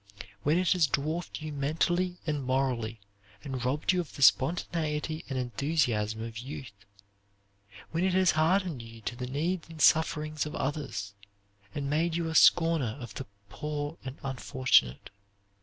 When 0.41 0.57
it 0.57 0.71
has 0.71 0.87
dwarfed 0.87 1.43
you 1.43 1.53
mentally 1.53 2.17
and 2.25 2.43
morally, 2.43 3.01
and 3.43 3.63
robbed 3.63 3.91
you 3.93 4.01
of 4.01 4.15
the 4.15 4.23
spontaneity 4.23 5.23
and 5.29 5.37
enthusiasm 5.37 6.23
of 6.23 6.39
youth. 6.39 6.73
When 7.91 8.03
it 8.03 8.15
has 8.15 8.31
hardened 8.31 8.81
you 8.81 9.01
to 9.01 9.15
the 9.15 9.27
needs 9.27 9.69
and 9.69 9.79
sufferings 9.79 10.47
of 10.47 10.55
others, 10.55 11.13
and 11.75 11.87
made 11.87 12.15
you 12.15 12.29
a 12.29 12.33
scorner 12.33 12.97
of 12.99 13.13
the 13.13 13.27
poor 13.49 13.99
and 14.03 14.17
unfortunate. 14.23 15.11